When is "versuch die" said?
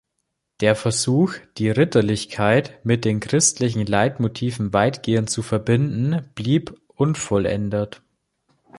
0.75-1.69